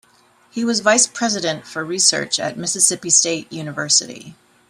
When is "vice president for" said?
0.79-1.85